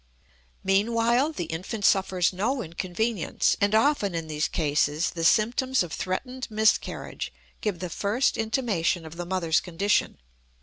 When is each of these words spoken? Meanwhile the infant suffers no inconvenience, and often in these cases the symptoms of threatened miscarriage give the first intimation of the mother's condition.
Meanwhile 0.63 1.33
the 1.33 1.43
infant 1.43 1.85
suffers 1.85 2.33
no 2.33 2.63
inconvenience, 2.63 3.55
and 3.61 3.75
often 3.75 4.15
in 4.15 4.25
these 4.25 4.47
cases 4.47 5.11
the 5.11 5.23
symptoms 5.23 5.83
of 5.83 5.93
threatened 5.93 6.47
miscarriage 6.49 7.31
give 7.61 7.77
the 7.77 7.87
first 7.91 8.35
intimation 8.35 9.05
of 9.05 9.15
the 9.17 9.27
mother's 9.27 9.59
condition. 9.59 10.17